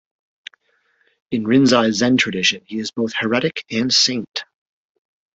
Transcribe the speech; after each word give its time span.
In 1.29 1.43
Rinzai 1.43 1.91
Zen 1.91 2.17
tradition, 2.17 2.63
he 2.65 2.79
is 2.79 2.89
both 2.89 3.13
heretic 3.13 3.63
and 3.69 3.93
saint. 3.93 4.45